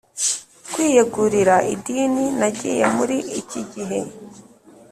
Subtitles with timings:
[0.71, 3.99] kwiyegurira idini nagiye muri ikigihe